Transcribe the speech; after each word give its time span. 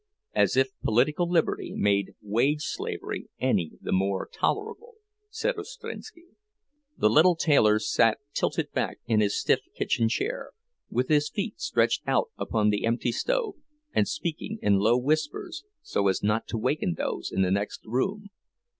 As 0.33 0.57
if 0.57 0.69
political 0.81 1.29
liberty 1.29 1.73
made 1.75 2.15
wage 2.23 2.63
slavery 2.63 3.29
any 3.39 3.73
the 3.79 3.91
more 3.91 4.27
tolerable! 4.33 4.95
said 5.29 5.57
Ostrinski. 5.57 6.25
The 6.97 7.07
little 7.07 7.35
tailor 7.35 7.77
sat 7.77 8.17
tilted 8.33 8.71
back 8.71 8.97
in 9.05 9.19
his 9.19 9.39
stiff 9.39 9.59
kitchen 9.77 10.09
chair, 10.09 10.53
with 10.89 11.09
his 11.09 11.29
feet 11.29 11.59
stretched 11.61 12.01
out 12.07 12.31
upon 12.35 12.71
the 12.71 12.83
empty 12.83 13.11
stove, 13.11 13.57
and 13.93 14.07
speaking 14.07 14.57
in 14.63 14.79
low 14.79 14.97
whispers, 14.97 15.65
so 15.83 16.07
as 16.07 16.23
not 16.23 16.47
to 16.47 16.57
waken 16.57 16.95
those 16.97 17.31
in 17.31 17.43
the 17.43 17.51
next 17.51 17.81
room. 17.85 18.29